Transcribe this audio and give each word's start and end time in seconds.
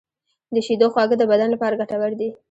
د 0.53 0.55
شیدو 0.65 0.87
خواږه 0.93 1.15
د 1.19 1.23
بدن 1.31 1.49
لپاره 1.51 1.79
ګټور 1.81 2.11
دي. 2.19 2.29